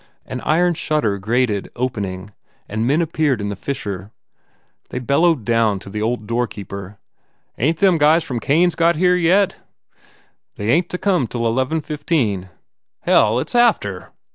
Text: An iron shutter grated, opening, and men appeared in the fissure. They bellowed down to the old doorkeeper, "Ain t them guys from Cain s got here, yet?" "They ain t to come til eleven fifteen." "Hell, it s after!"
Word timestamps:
An 0.25 0.41
iron 0.41 0.73
shutter 0.73 1.19
grated, 1.19 1.69
opening, 1.75 2.31
and 2.67 2.87
men 2.87 3.03
appeared 3.03 3.39
in 3.39 3.49
the 3.49 3.55
fissure. 3.55 4.09
They 4.89 4.97
bellowed 4.97 5.45
down 5.45 5.77
to 5.77 5.91
the 5.91 6.01
old 6.01 6.25
doorkeeper, 6.25 6.97
"Ain 7.59 7.75
t 7.75 7.85
them 7.85 7.99
guys 7.99 8.23
from 8.23 8.39
Cain 8.39 8.65
s 8.65 8.73
got 8.73 8.95
here, 8.95 9.15
yet?" 9.15 9.57
"They 10.55 10.71
ain 10.71 10.81
t 10.81 10.87
to 10.87 10.97
come 10.97 11.27
til 11.27 11.45
eleven 11.45 11.81
fifteen." 11.81 12.49
"Hell, 13.01 13.37
it 13.37 13.49
s 13.51 13.53
after!" 13.53 14.09